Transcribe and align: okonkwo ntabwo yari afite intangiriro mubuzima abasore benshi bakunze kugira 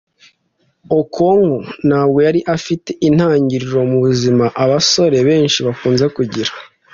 okonkwo 0.99 1.57
ntabwo 1.87 2.19
yari 2.27 2.41
afite 2.55 2.89
intangiriro 3.07 3.79
mubuzima 3.91 4.45
abasore 4.63 5.17
benshi 5.29 5.59
bakunze 5.67 6.05
kugira 6.15 6.51